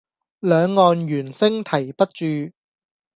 [0.39, 2.25] 兩岸猿聲啼不住